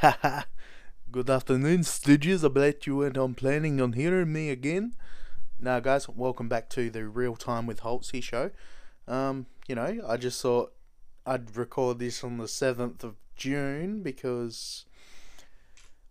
[0.00, 0.42] Haha.
[1.10, 2.44] Good afternoon, Stooges.
[2.44, 4.94] I bet you weren't on planning on hearing me again.
[5.58, 8.52] Now, guys, welcome back to the Real Time with Holtzy show.
[9.08, 10.72] Um, you know, I just thought
[11.26, 14.84] I'd record this on the 7th of June because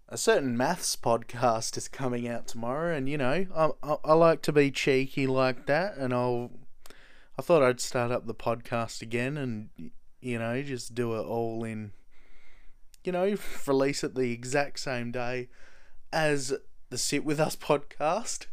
[0.09, 4.41] a certain MAFS podcast is coming out tomorrow, and you know, I, I, I like
[4.41, 6.51] to be cheeky like that, and I'll.
[7.39, 9.69] I thought I'd start up the podcast again and,
[10.19, 11.91] you know, just do it all in
[13.07, 15.47] you know, release it the exact same day
[16.11, 16.53] as
[16.89, 18.47] the Sit With Us podcast.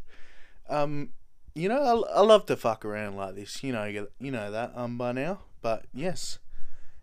[0.70, 1.08] Um,
[1.56, 3.64] you know, I, I love to fuck around like this.
[3.64, 5.40] You know, you, know that um by now.
[5.60, 6.38] But yes,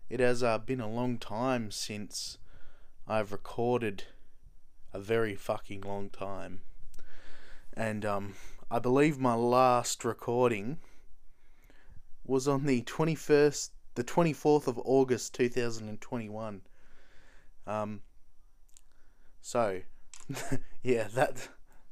[0.08, 2.38] it has uh, been a long time since
[3.06, 4.04] I've recorded
[4.94, 6.62] a very fucking long time.
[7.74, 8.34] And um,
[8.70, 10.78] I believe my last recording
[12.24, 16.62] was on the 21st, the 24th of August 2021.
[17.66, 18.02] Um,
[19.40, 19.80] so,
[20.82, 21.48] yeah, that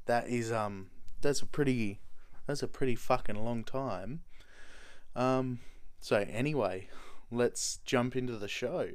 [0.07, 0.91] that is um
[1.21, 2.01] that's a pretty
[2.47, 4.21] that's a pretty fucking long time.
[5.15, 5.61] Um,
[6.01, 6.89] so anyway,
[7.31, 8.89] let's jump into the show.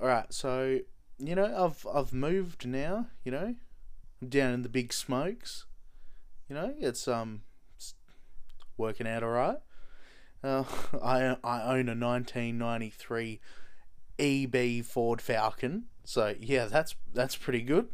[0.00, 0.80] All right, so
[1.18, 3.06] you know I've I've moved now.
[3.24, 3.54] You know,
[4.20, 5.66] I'm down in the big smokes.
[6.48, 7.42] You know, it's um
[7.76, 7.94] it's
[8.76, 9.58] working out all right.
[10.42, 10.64] Uh,
[11.02, 13.40] I I own a 1993
[14.18, 15.84] EB Ford Falcon.
[16.04, 17.88] So yeah, that's that's pretty good.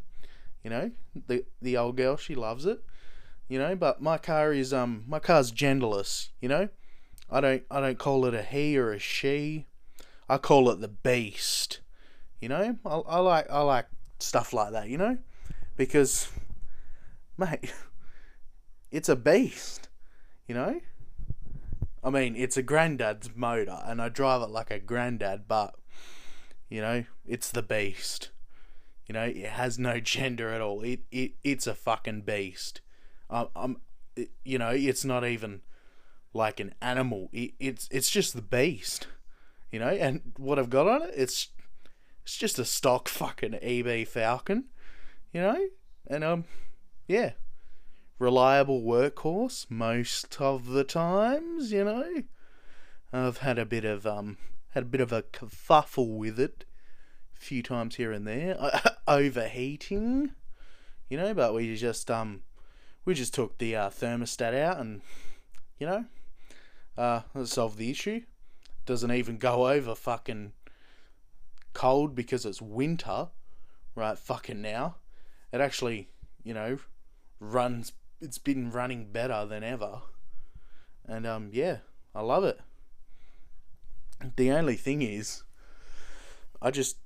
[0.63, 0.91] You know,
[1.27, 2.83] the the old girl she loves it.
[3.49, 6.29] You know, but my car is um my car's genderless.
[6.41, 6.69] You know,
[7.31, 9.67] I don't I don't call it a he or a she.
[10.29, 11.81] I call it the beast.
[12.41, 13.87] You know, I, I like I like
[14.19, 14.89] stuff like that.
[14.89, 15.19] You know,
[15.77, 16.29] because
[17.39, 17.73] mate,
[18.91, 19.89] it's a beast.
[20.47, 20.81] You know.
[22.03, 25.75] I mean, it's a granddad's motor, and I drive it like a granddad, but
[26.71, 28.31] you know, it's the beast.
[29.07, 30.83] You know, it has no gender at all.
[30.83, 32.81] It it it's a fucking beast.
[33.29, 33.77] Um, I'm,
[34.15, 35.63] it, you know, it's not even
[36.33, 37.29] like an animal.
[37.33, 39.09] It, it's it's just the beast.
[39.73, 41.49] You know, and what I've got on it, it's
[42.23, 44.67] it's just a stock fucking EB Falcon.
[45.33, 45.67] You know,
[46.07, 46.45] and um,
[47.09, 47.33] yeah,
[48.21, 51.73] reliable workhorse most of the times.
[51.73, 52.23] You know,
[53.13, 54.37] I've had a bit of um
[54.71, 56.65] had a bit of a kerfuffle with it
[57.37, 58.57] a few times here and there.
[59.09, 60.33] Overheating,
[61.09, 62.43] you know, but we just um
[63.05, 65.03] we just took the uh, thermostat out and
[65.79, 66.05] you know
[66.97, 68.23] uh solved the issue.
[68.87, 70.53] Doesn't even go over fucking
[71.73, 73.29] cold because it's winter,
[73.95, 74.19] right?
[74.19, 74.97] Fucking now,
[75.53, 76.09] it actually
[76.43, 76.79] you know
[77.39, 77.93] runs.
[78.21, 80.03] It's been running better than ever,
[81.07, 81.79] and um yeah,
[82.15, 82.61] I love it.
[84.37, 85.43] The only thing is,
[86.61, 86.97] I just.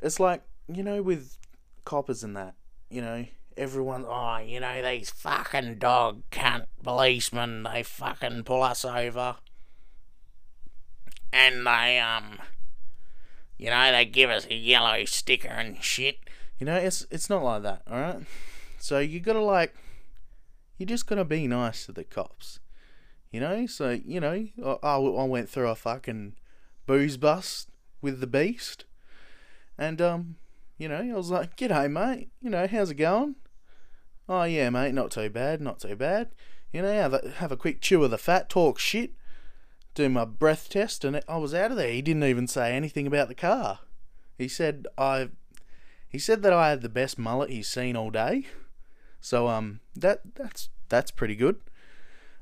[0.00, 1.38] It's like, you know, with
[1.84, 2.54] coppers and that,
[2.90, 3.24] you know,
[3.56, 9.36] everyone, oh, you know, these fucking dog cunt policemen, they fucking pull us over.
[11.32, 12.38] And they, um,
[13.56, 16.18] you know, they give us a yellow sticker and shit.
[16.58, 18.22] You know, it's it's not like that, alright?
[18.78, 19.74] So you gotta, like,
[20.78, 22.58] you just gotta be nice to the cops.
[23.32, 24.46] You know, so you know,
[24.82, 26.34] I, I went through a fucking
[26.86, 27.70] booze bust
[28.02, 28.84] with the beast,
[29.78, 30.36] and um,
[30.76, 32.28] you know, I was like, "G'day, mate.
[32.42, 33.36] You know, how's it going?"
[34.28, 36.28] Oh yeah, mate, not too bad, not too bad.
[36.72, 39.12] You know, have a have a quick chew of the fat, talk shit,
[39.94, 41.90] do my breath test, and I was out of there.
[41.90, 43.80] He didn't even say anything about the car.
[44.36, 45.30] He said I,
[46.06, 48.46] he said that I had the best mullet he's seen all day.
[49.22, 51.60] So um, that that's that's pretty good.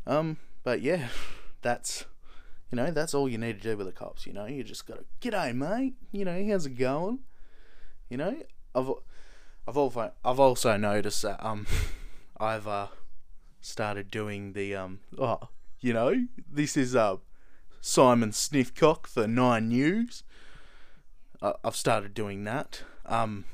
[0.06, 1.08] Um, but yeah,
[1.62, 2.04] that's
[2.70, 4.26] you know that's all you need to do with the cops.
[4.26, 5.94] You know, you just gotta g'day mate.
[6.12, 7.20] You know, how's it going?
[8.08, 8.36] You know,
[8.74, 8.90] I've
[9.66, 11.66] I've also I've also noticed that um
[12.40, 12.88] I've uh
[13.60, 15.38] started doing the um oh
[15.80, 17.16] you know this is uh
[17.80, 20.22] Simon Sniffcock for Nine News.
[21.42, 22.82] I've started doing that.
[23.06, 23.46] Um,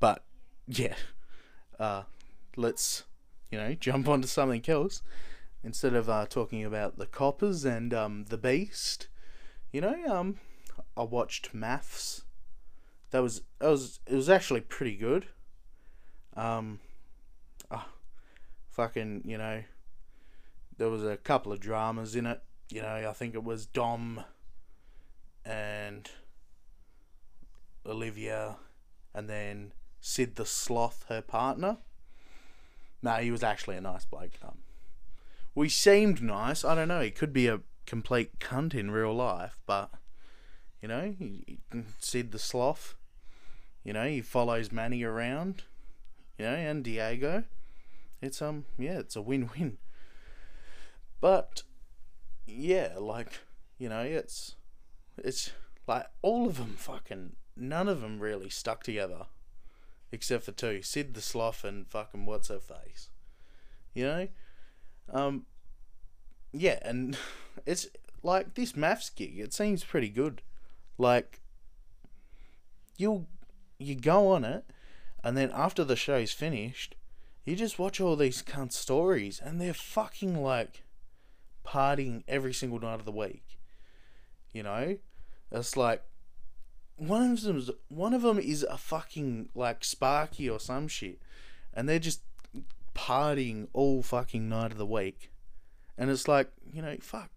[0.00, 0.24] but
[0.66, 0.94] yeah,
[1.78, 2.02] uh,
[2.56, 3.04] let's
[3.50, 5.02] you know jump onto something else
[5.66, 9.08] instead of uh, talking about the coppers and um, the beast,
[9.72, 10.36] you know, um,
[10.96, 12.22] I watched MAFS.
[13.10, 15.26] That was that was it was actually pretty good.
[16.36, 16.78] Um,
[17.70, 17.84] oh,
[18.70, 19.64] fucking you know,
[20.78, 22.40] there was a couple of dramas in it.
[22.70, 24.22] You know, I think it was Dom
[25.44, 26.08] and
[27.84, 28.56] Olivia,
[29.12, 31.78] and then Sid the Sloth, her partner.
[33.02, 34.38] No, he was actually a nice bloke.
[34.44, 34.58] Um,
[35.62, 36.64] he seemed nice.
[36.64, 37.00] I don't know.
[37.00, 39.90] He could be a complete cunt in real life, but
[40.82, 42.94] you know, he, he Sid the sloth.
[43.82, 45.64] You know, he follows Manny around.
[46.38, 47.44] You know, and Diego.
[48.20, 49.78] It's um yeah, it's a win-win.
[51.20, 51.62] But
[52.46, 53.40] yeah, like
[53.78, 54.56] you know, it's
[55.16, 55.52] it's
[55.86, 59.26] like all of them fucking none of them really stuck together,
[60.12, 63.08] except for two: Sid the Sloth and fucking what's her face.
[63.94, 64.28] You know,
[65.12, 65.46] um,
[66.52, 67.16] yeah, and
[67.66, 67.88] it's
[68.22, 69.38] like this MAFS gig.
[69.38, 70.42] It seems pretty good.
[70.98, 71.40] Like
[72.96, 73.26] you
[73.78, 74.64] you go on it,
[75.22, 76.94] and then after the show's finished,
[77.44, 80.84] you just watch all these cunt stories, and they're fucking like
[81.64, 83.58] partying every single night of the week.
[84.52, 84.96] You know,
[85.52, 86.02] it's like
[86.96, 87.62] one of them.
[87.88, 91.20] One of them is a fucking like Sparky or some shit,
[91.74, 92.22] and they're just
[92.96, 95.30] partying all fucking night of the week,
[95.98, 97.30] and it's like you know, fuck.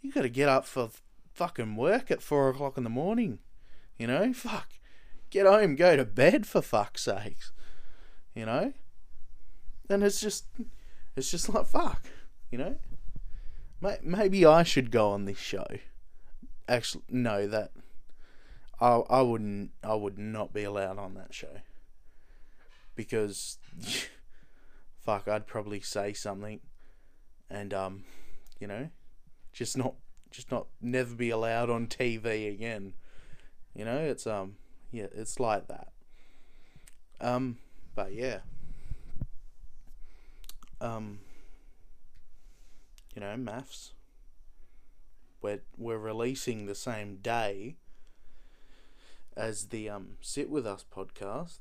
[0.00, 0.88] You got to get up for
[1.34, 3.38] fucking work at four o'clock in the morning.
[3.98, 4.68] You know, fuck.
[5.30, 7.52] Get home, go to bed for fuck's sakes.
[8.34, 8.72] You know?
[9.88, 10.46] And it's just,
[11.16, 12.02] it's just like, fuck.
[12.50, 12.76] You know?
[14.02, 15.66] Maybe I should go on this show.
[16.68, 17.72] Actually, no, that.
[18.80, 21.60] I, I wouldn't, I would not be allowed on that show.
[22.94, 23.58] Because,
[25.04, 26.60] fuck, I'd probably say something
[27.48, 28.04] and, um,
[28.58, 28.88] you know,
[29.52, 29.94] just not,
[30.30, 32.94] just not, never be allowed on TV again.
[33.74, 34.56] You know, it's, um,
[34.92, 35.88] yeah, it's like that.
[37.20, 37.58] Um,
[37.94, 38.38] but yeah.
[40.80, 41.20] Um,
[43.14, 43.92] you know, MAFS.
[45.42, 47.76] We're we're releasing the same day
[49.36, 51.58] as the um Sit With Us podcast.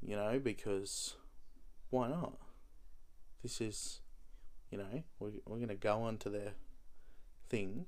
[0.00, 1.16] You know, because
[1.92, 2.38] why not?
[3.42, 4.00] This is,
[4.70, 6.52] you know, we're, we're going to go on to their
[7.50, 7.84] thing.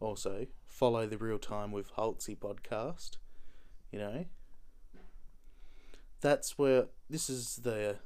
[0.00, 3.18] Also, follow the Real Time with Halsey podcast.
[3.90, 4.24] You know?
[6.22, 7.96] That's where this is the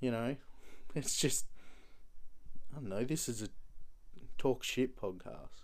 [0.00, 0.34] you know,
[0.94, 1.46] it's just
[2.72, 3.48] I don't know, this is a
[4.36, 5.62] talk shit podcast.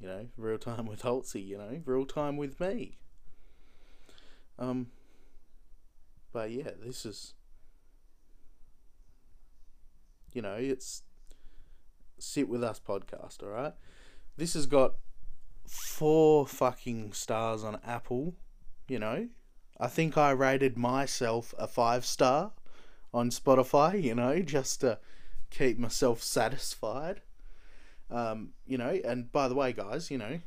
[0.00, 2.98] You know, real time with Halsey, you know, real time with me.
[4.58, 4.88] Um
[6.32, 7.34] but yeah, this is
[10.32, 11.02] you know, it's
[12.18, 13.74] sit with us podcast, alright?
[14.36, 14.94] This has got
[15.66, 18.34] four fucking stars on Apple,
[18.88, 19.28] you know.
[19.80, 22.52] I think I rated myself a five star
[23.12, 24.98] on Spotify, you know, just to
[25.50, 27.20] keep myself satisfied.
[28.10, 30.40] Um, you know, and by the way, guys, you know,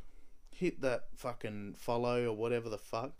[0.50, 3.12] hit that fucking follow or whatever the fuck.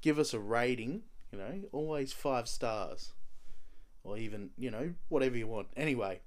[0.00, 1.02] Give us a rating,
[1.34, 3.12] you know, always five stars.
[4.02, 5.68] Or even, you know, whatever you want.
[5.76, 6.20] Anyway,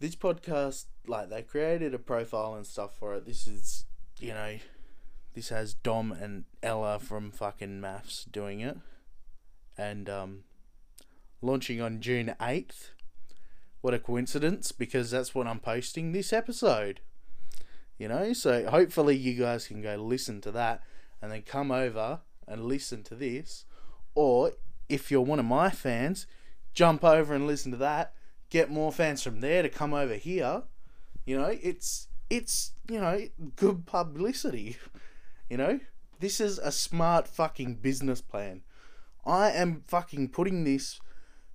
[0.00, 3.24] this podcast, like they created a profile and stuff for it.
[3.24, 3.84] This is,
[4.18, 4.58] you know,
[5.34, 8.76] this has Dom and Ella from fucking MAFS doing it,
[9.78, 10.42] and um,
[11.40, 12.90] launching on June eighth.
[13.80, 14.72] What a coincidence!
[14.72, 16.98] Because that's when I'm posting this episode.
[17.96, 20.82] You know, so hopefully you guys can go listen to that
[21.22, 23.66] and then come over and listen to this,
[24.14, 24.52] or
[24.88, 26.26] if you're one of my fans,
[26.72, 28.14] jump over and listen to that
[28.50, 30.64] get more fans from there to come over here.
[31.24, 33.20] You know, it's it's you know
[33.56, 34.76] good publicity.
[35.48, 35.80] You know,
[36.18, 38.62] this is a smart fucking business plan.
[39.24, 41.00] I am fucking putting this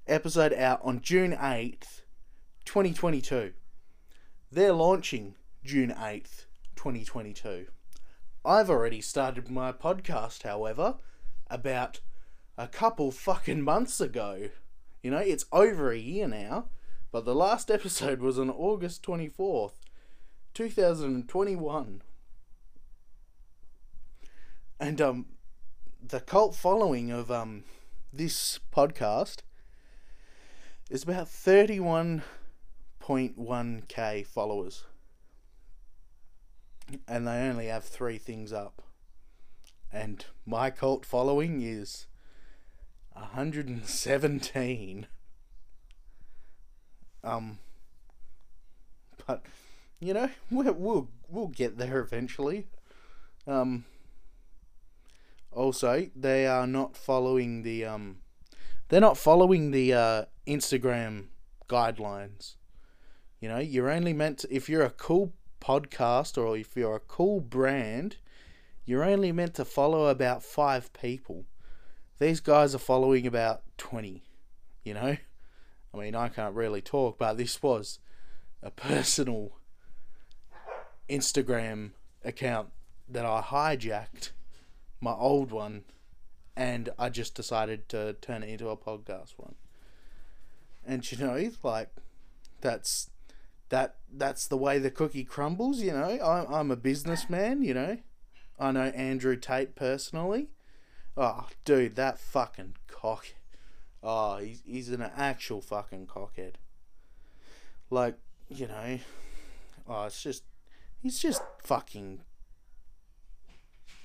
[0.08, 2.02] episode out on June eighth,
[2.64, 3.54] twenty twenty two.
[4.52, 7.68] They're launching June eighth, twenty twenty two.
[8.44, 10.98] I've already started my podcast, however,
[11.50, 12.00] about
[12.58, 14.50] a couple fucking months ago.
[15.04, 16.70] You know, it's over a year now.
[17.12, 19.74] But the last episode was on August 24th,
[20.54, 22.02] 2021.
[24.78, 25.28] And um
[26.06, 27.64] the cult following of um
[28.12, 29.38] this podcast
[30.90, 34.84] is about 31.1k followers.
[37.08, 38.82] And they only have 3 things up.
[39.90, 42.08] And my cult following is
[43.16, 45.08] 117.
[47.24, 47.58] Um,
[49.26, 49.44] but
[50.00, 52.68] you know, we'll we'll, we'll get there eventually.
[53.48, 53.86] Um,
[55.52, 58.18] also, they are not following the um,
[58.90, 61.26] they're not following the uh, Instagram
[61.68, 62.56] guidelines.
[63.40, 67.00] You know, you're only meant to, if you're a cool podcast or if you're a
[67.00, 68.18] cool brand,
[68.86, 71.46] you're only meant to follow about five people.
[72.18, 74.24] These guys are following about 20,
[74.84, 75.18] you know?
[75.94, 78.00] I mean, I can't really talk, but this was
[78.64, 79.52] a personal
[81.10, 81.92] Instagram
[82.24, 82.70] account
[83.10, 84.32] that I hijacked
[85.02, 85.84] my old one
[86.56, 89.56] and I just decided to turn it into a podcast one.
[90.86, 91.90] And you know, like
[92.62, 93.10] that's
[93.70, 96.04] that that's the way the cookie crumbles, you know.
[96.04, 97.98] I I'm a businessman, you know.
[98.60, 100.50] I know Andrew Tate personally.
[101.18, 103.28] Oh, dude, that fucking cock.
[104.04, 106.56] Oh, he's he's an actual fucking cockhead.
[107.90, 108.16] Like,
[108.50, 109.00] you know,
[109.88, 110.44] oh, it's just
[111.02, 112.22] he's just fucking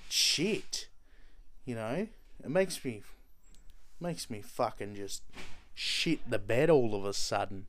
[0.09, 0.89] shit.
[1.65, 2.07] You know,
[2.43, 3.03] it makes me
[4.01, 5.23] makes me fucking just
[5.75, 7.67] shit the bed all of a sudden.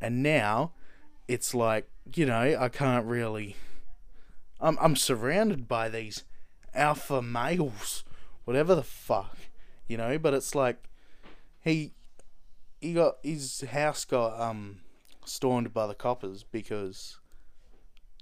[0.00, 0.72] And now
[1.28, 3.56] it's like, you know, I can't really
[4.60, 6.24] I'm I'm surrounded by these
[6.74, 8.04] alpha males,
[8.44, 9.36] whatever the fuck,
[9.88, 10.88] you know, but it's like
[11.60, 11.92] he
[12.80, 14.80] he got his house got um
[15.24, 17.18] stormed by the coppers because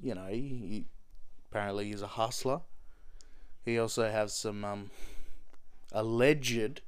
[0.01, 0.87] you know, he
[1.51, 2.61] apparently he's a hustler.
[3.65, 4.91] He also has some um
[5.93, 6.81] alleged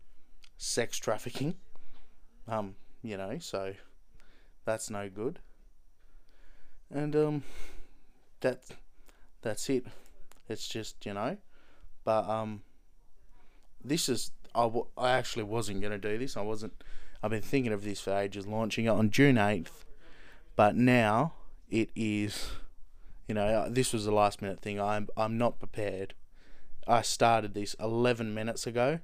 [0.56, 1.54] sex trafficking.
[2.48, 3.74] Um, you know, so
[4.64, 5.38] that's no good.
[6.90, 7.42] And um
[8.40, 8.62] that
[9.42, 9.86] that's it.
[10.48, 11.36] It's just, you know,
[12.04, 12.62] but um
[13.84, 16.36] this is I, w- I actually wasn't going to do this.
[16.36, 16.72] I wasn't
[17.22, 19.84] I've been thinking of this for ages launching it on June 8th.
[20.56, 21.34] But now
[21.70, 22.50] it is
[23.26, 24.80] you know, uh, this was a last minute thing.
[24.80, 26.14] I'm I'm not prepared.
[26.86, 29.00] I started this 11 minutes ago.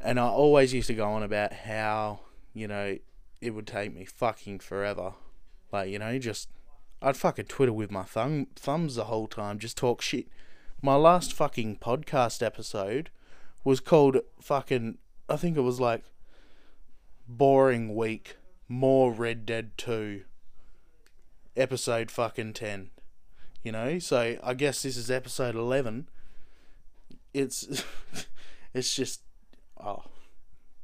[0.00, 2.20] And I always used to go on about how,
[2.52, 2.98] you know,
[3.40, 5.14] it would take me fucking forever.
[5.72, 6.48] Like, you know, just.
[7.02, 10.26] I'd fucking Twitter with my thumb, thumbs the whole time, just talk shit.
[10.80, 13.10] My last fucking podcast episode
[13.64, 14.98] was called fucking.
[15.28, 16.04] I think it was like.
[17.26, 18.36] Boring Week,
[18.68, 20.24] More Red Dead 2.
[21.56, 22.90] Episode fucking 10.
[23.62, 23.98] You know?
[23.98, 26.08] So I guess this is episode 11
[27.34, 27.84] it's
[28.74, 29.22] it's just
[29.78, 30.04] oh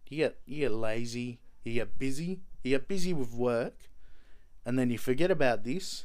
[0.09, 3.89] you get you get lazy, you get busy, you get busy with work,
[4.67, 6.05] and then you forget about this.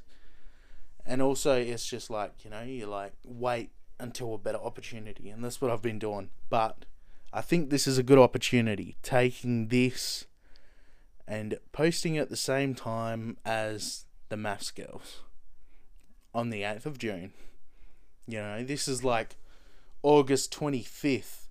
[1.08, 5.44] And also, it's just like you know, you like wait until a better opportunity, and
[5.44, 6.30] that's what I've been doing.
[6.50, 6.86] But
[7.34, 10.26] I think this is a good opportunity, taking this
[11.28, 15.22] and posting at the same time as the MAFS girls
[16.34, 17.34] on the 8th of June.
[18.28, 19.38] You know, this is like
[20.04, 21.48] August 25th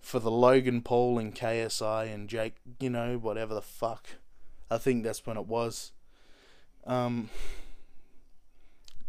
[0.00, 4.08] for the Logan Paul and KSI and Jake, you know, whatever the fuck.
[4.70, 5.92] I think that's when it was.
[6.86, 7.30] Um,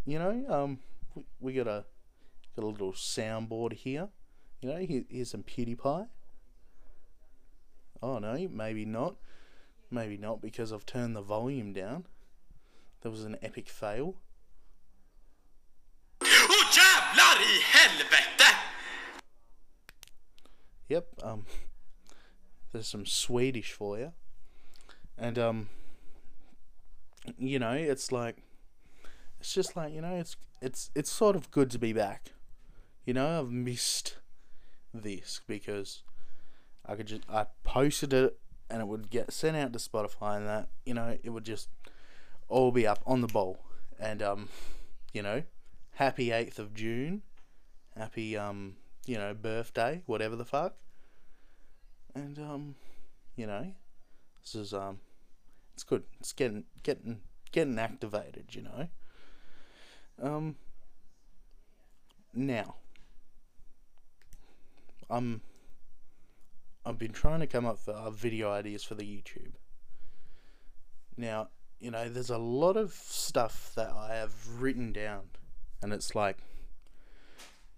[0.05, 0.79] you know, um,
[1.15, 1.85] we, we got a
[2.55, 4.09] got a little soundboard here.
[4.61, 6.07] You know, here, here's some PewDiePie.
[8.01, 9.15] Oh no, maybe not.
[9.89, 12.05] Maybe not because I've turned the volume down.
[13.01, 14.15] That was an epic fail.
[16.21, 18.55] Oh jävlar i helvete!
[20.89, 21.45] Yep, um,
[22.71, 24.13] there's some Swedish for you.
[25.17, 25.69] And, um,
[27.37, 28.37] you know, it's like,
[29.39, 32.33] it's just like, you know, it's, it's, it's sort of good to be back.
[33.05, 34.17] You know, I've missed
[34.93, 36.03] this because
[36.85, 38.37] I could just, I posted it
[38.69, 41.69] and it would get sent out to Spotify and that, you know, it would just
[42.47, 43.65] all be up on the ball.
[43.99, 44.49] And, um,
[45.13, 45.43] you know,
[45.93, 47.23] happy 8th of June.
[47.95, 50.75] Happy, um, you know, birthday, whatever the fuck.
[52.15, 52.75] And um,
[53.35, 53.73] you know,
[54.41, 54.99] this is um,
[55.73, 56.03] it's good.
[56.19, 58.55] It's getting getting getting activated.
[58.55, 58.87] You know.
[60.21, 60.55] Um.
[62.33, 62.75] Now.
[65.09, 65.41] I'm.
[66.85, 69.53] I've been trying to come up with uh, video ideas for the YouTube.
[71.15, 71.47] Now,
[71.79, 75.29] you know, there's a lot of stuff that I have written down,
[75.81, 76.37] and it's like,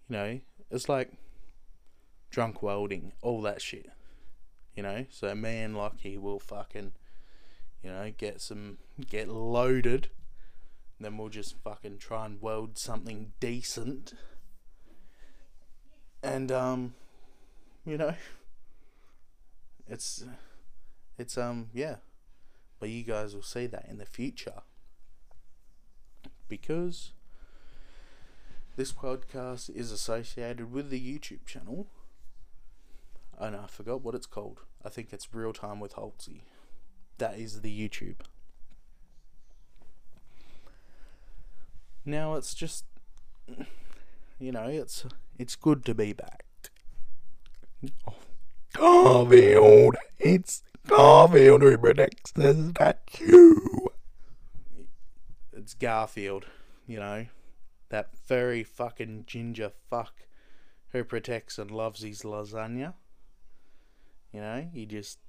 [0.10, 0.40] you know,
[0.72, 1.12] it's like
[2.30, 3.90] drunk welding, all that shit.
[4.76, 6.92] You know, so me and Lockie will fucking,
[7.82, 8.78] you know, get some,
[9.10, 10.10] get loaded.
[11.00, 14.14] Then we'll just fucking try and weld something decent.
[16.22, 16.94] And, um,
[17.86, 18.16] you know,
[19.88, 20.24] it's,
[21.18, 21.98] it's, um, yeah.
[22.80, 24.62] But you guys will see that in the future.
[26.48, 27.12] Because
[28.76, 31.88] this podcast is associated with the YouTube channel.
[33.38, 34.62] And I forgot what it's called.
[34.84, 36.42] I think it's Real Time with Holtzy.
[37.18, 38.18] That is the YouTube.
[42.06, 42.86] Now it's just,
[44.40, 45.06] you know, it's
[45.40, 46.46] it's good to be back.
[48.74, 53.56] Garfield, it's Garfield who predicts the statue.
[55.54, 56.46] It's Garfield,
[56.86, 57.26] you know
[57.90, 60.14] That furry fucking ginger fuck
[60.90, 62.94] who protects and loves his lasagna.
[64.32, 65.20] You know, he just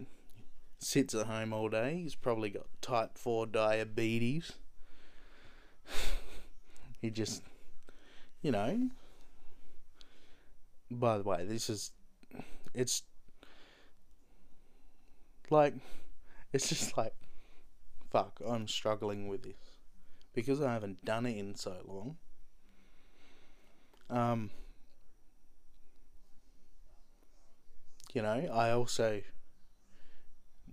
[0.79, 2.01] sits at home all day.
[2.03, 4.53] He's probably got type 4 diabetes.
[7.01, 7.43] he just,
[8.43, 8.91] you know.
[10.91, 11.93] By the way, this is.
[12.77, 13.03] It's.
[15.51, 15.75] Like.
[16.53, 17.15] It's just like.
[18.11, 19.57] Fuck, I'm struggling with this.
[20.35, 22.17] Because I haven't done it in so long.
[24.11, 24.51] Um.
[28.13, 29.23] You know, I also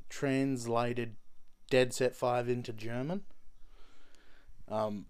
[0.10, 1.16] translated
[1.70, 3.24] Dead Set 5 into German.
[4.70, 5.08] Um,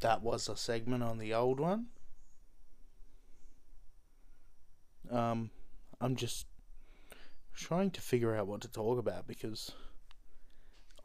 [0.00, 1.86] that was a segment on the old one.
[5.10, 5.50] Um,
[6.00, 6.46] I'm just
[7.54, 9.72] trying to figure out what to talk about because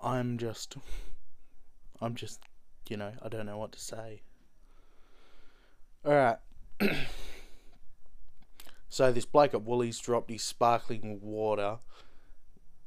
[0.01, 0.75] I'm just,
[2.01, 2.41] I'm just,
[2.89, 4.21] you know, I don't know what to say.
[6.05, 6.37] Alright.
[8.89, 11.77] so this bloke at Woolies dropped his sparkling water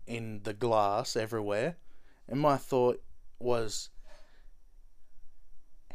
[0.07, 1.77] in the glass everywhere.
[2.29, 3.03] And my thought
[3.39, 3.91] was,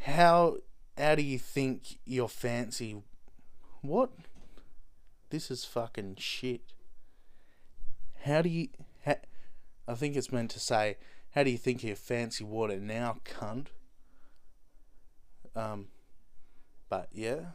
[0.02, 0.58] how
[0.98, 3.02] how do you think your fancy
[3.82, 4.12] what?
[5.30, 6.74] This is fucking shit.
[8.24, 8.70] How do you?
[9.06, 9.16] Ha,
[9.88, 10.98] I think it's meant to say,
[11.36, 13.68] how do you think your fancy water now, cunt?
[15.56, 15.88] Um,
[16.90, 17.52] but yeah.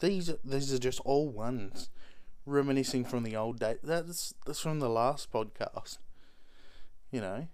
[0.00, 1.88] These these are just all ones
[2.44, 3.78] reminiscing from the old days.
[3.82, 5.98] That's that's from the last podcast.
[7.10, 7.48] You know.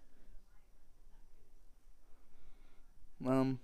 [3.25, 3.61] Um.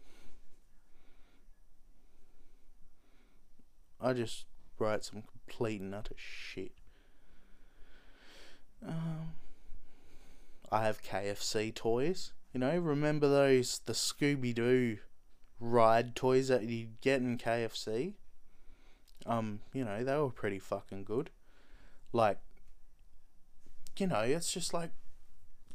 [4.00, 4.46] I just
[4.78, 6.72] write some complete and utter shit.
[8.86, 9.32] Um,
[10.70, 12.32] I have KFC toys.
[12.52, 14.98] You know, remember those the Scooby Doo
[15.60, 18.14] ride toys that you'd get in KFC?
[19.28, 21.30] um, you know, they were pretty fucking good.
[22.12, 22.38] Like,
[23.98, 24.90] you know, it's just like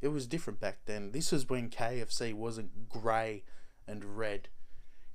[0.01, 1.11] it was different back then.
[1.11, 3.43] This is when KFC wasn't grey
[3.87, 4.49] and red.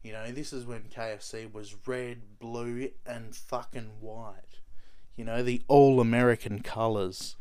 [0.03, 4.61] You know, this is when KFC was red, blue, and fucking white.
[5.17, 7.37] You know, the all American colours.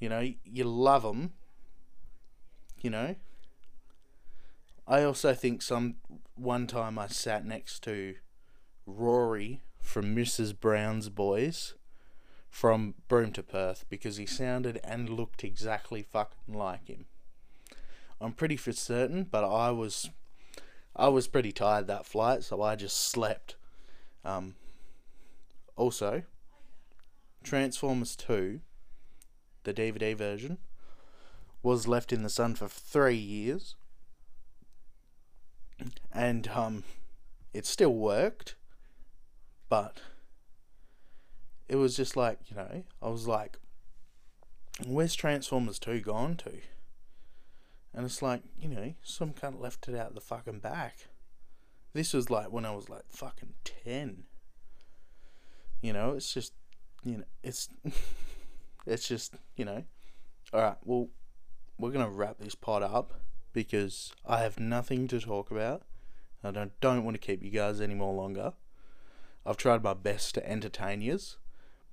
[0.00, 1.32] You know, you love them.
[2.80, 3.16] You know.
[4.86, 5.96] I also think some
[6.34, 8.14] one time I sat next to
[8.86, 10.58] Rory from Mrs.
[10.58, 11.74] Brown's Boys
[12.48, 17.04] from Broome to Perth because he sounded and looked exactly fucking like him.
[18.20, 20.10] I'm pretty for certain, but I was
[20.98, 23.54] I was pretty tired that flight, so I just slept.
[24.24, 24.56] Um,
[25.76, 26.24] also,
[27.44, 28.60] Transformers 2,
[29.62, 30.58] the DVD version,
[31.62, 33.76] was left in the sun for three years,
[36.12, 36.82] and um,
[37.54, 38.56] it still worked.
[39.68, 40.00] But
[41.68, 43.58] it was just like, you know, I was like,
[44.84, 46.52] where's Transformers 2 gone to?
[47.94, 51.08] And it's like, you know, some cunt left it out the fucking back.
[51.94, 54.24] This was like when I was like fucking 10.
[55.80, 56.52] You know, it's just,
[57.04, 57.68] you know, it's,
[58.86, 59.84] it's just, you know.
[60.52, 61.08] Alright, well,
[61.78, 63.20] we're going to wrap this pod up
[63.52, 65.82] because I have nothing to talk about.
[66.42, 68.52] I don't, don't want to keep you guys any more longer.
[69.44, 71.38] I've tried my best to entertain yous,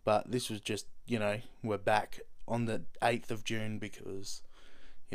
[0.04, 4.44] but this was just, you know, we're back on the 8th of June because,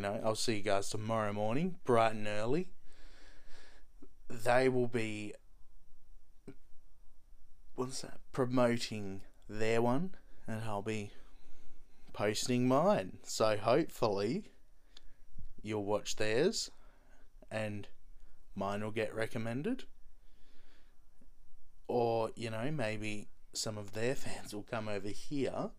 [0.00, 2.68] you know, I'll see you guys tomorrow morning, bright and early.
[4.30, 5.34] They will be,
[7.74, 10.14] what's that, promoting their one,
[10.46, 11.10] and I'll be
[12.14, 13.18] posting mine.
[13.24, 14.44] So hopefully,
[15.60, 16.70] you'll watch theirs,
[17.50, 17.86] and
[18.54, 19.84] mine will get recommended
[21.88, 25.70] or you know maybe some of their fans will come over here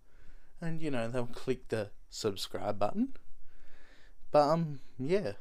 [0.62, 3.14] and you know they'll click the subscribe button
[4.32, 5.34] but um yeah.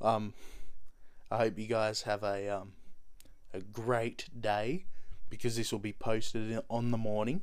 [0.00, 0.34] Um
[1.30, 2.72] i hope you guys have a um
[3.52, 4.84] a great day
[5.28, 7.42] because this will be posted on the morning.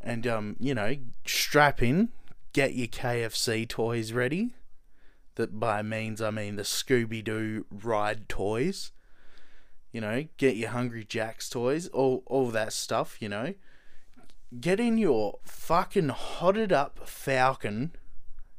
[0.00, 2.10] And um you know strap in
[2.52, 4.54] get your kfc toys ready.
[5.34, 8.92] That by means i mean the scooby-doo ride toys.
[9.92, 13.54] You know, get your Hungry Jacks toys, all all that stuff, you know.
[14.60, 17.92] Get in your fucking hotted up Falcon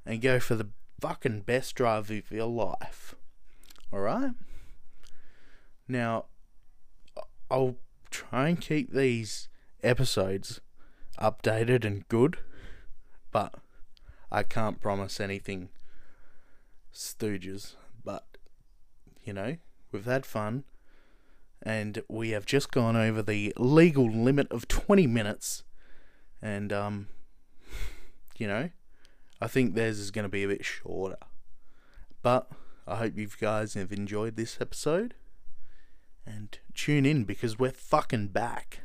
[0.08, 0.70] and go for the
[1.00, 3.16] fucking best drive of your life.
[3.94, 4.32] Alright?
[5.88, 6.26] Now,
[7.50, 7.78] I'll
[8.12, 9.50] try and keep these
[9.82, 10.62] episodes
[11.20, 12.38] updated and good,
[13.32, 13.56] but
[14.32, 15.70] I can't promise anything,
[16.94, 17.76] Stooges.
[18.04, 18.26] But,
[19.24, 19.58] you know,
[19.92, 20.64] we've had fun,
[21.64, 25.64] and we have just gone over the legal limit of 20 minutes,
[26.42, 27.08] and, um,
[28.38, 28.70] you know,
[29.42, 31.18] I think theirs is going to be a bit shorter.
[32.22, 32.52] But
[32.86, 35.14] I hope you guys have enjoyed this episode.
[36.26, 38.82] And tune in because we're fucking back.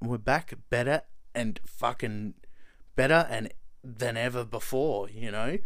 [0.00, 1.02] We're back better
[1.34, 2.34] and fucking
[2.96, 3.52] better and
[3.84, 5.58] than ever before, you know.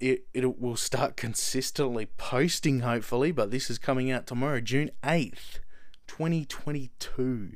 [0.00, 5.60] It it will start consistently posting hopefully, but this is coming out tomorrow, June 8th,
[6.08, 7.52] 2022.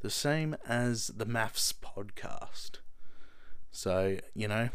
[0.00, 2.81] The same as the MAFS podcast.
[3.72, 4.68] So, you know,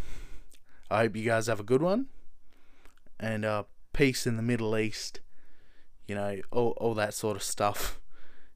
[0.90, 2.08] I hope you guys have a good one.
[3.20, 5.22] And uh, peace in the Middle East.
[6.08, 8.00] You know, all, all that sort of stuff.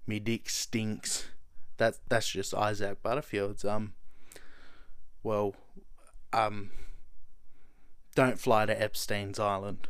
[0.08, 1.28] Me dick stinks.
[1.78, 3.64] That, that's just Isaac Butterfield's.
[3.64, 3.94] Um,
[5.24, 5.54] well,
[6.34, 6.72] um,
[8.16, 9.88] don't fly to Epstein's Island.